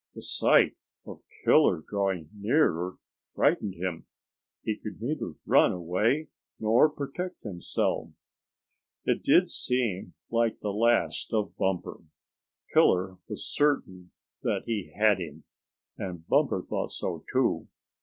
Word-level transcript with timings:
The 0.15 0.23
sight 0.23 0.75
of 1.05 1.21
Killer 1.45 1.83
drawing 1.87 2.31
nearer 2.33 2.97
frightened 3.35 3.75
him. 3.75 4.07
He 4.63 4.75
could 4.75 4.99
neither 4.99 5.35
run 5.45 5.71
away 5.71 6.29
nor 6.59 6.89
protect 6.89 7.43
himself. 7.43 8.09
It 9.05 9.21
did 9.21 9.47
seem 9.47 10.15
like 10.31 10.57
the 10.57 10.73
last 10.73 11.31
of 11.33 11.55
Bumper. 11.55 11.99
Killer 12.73 13.17
was 13.27 13.45
certain 13.47 14.09
that 14.41 14.63
he 14.65 14.91
had 14.97 15.19
him, 15.19 15.43
and 15.99 16.25
Bumper 16.27 16.63
thought 16.63 16.91
so 16.91 17.23
too. 17.31 17.67